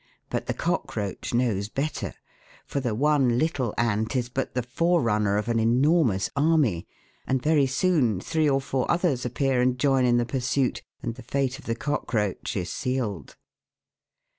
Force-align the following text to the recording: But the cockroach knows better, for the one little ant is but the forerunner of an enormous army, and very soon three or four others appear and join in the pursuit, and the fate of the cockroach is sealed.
But 0.31 0.47
the 0.47 0.55
cockroach 0.55 1.31
knows 1.31 1.69
better, 1.69 2.15
for 2.65 2.79
the 2.79 2.95
one 2.95 3.37
little 3.37 3.71
ant 3.77 4.15
is 4.15 4.29
but 4.29 4.55
the 4.55 4.63
forerunner 4.63 5.37
of 5.37 5.47
an 5.47 5.59
enormous 5.59 6.31
army, 6.35 6.87
and 7.27 7.39
very 7.39 7.67
soon 7.67 8.19
three 8.19 8.49
or 8.49 8.61
four 8.61 8.89
others 8.89 9.27
appear 9.27 9.61
and 9.61 9.77
join 9.77 10.05
in 10.05 10.17
the 10.17 10.25
pursuit, 10.25 10.81
and 11.03 11.13
the 11.13 11.21
fate 11.21 11.59
of 11.59 11.65
the 11.65 11.75
cockroach 11.75 12.57
is 12.57 12.71
sealed. 12.71 13.35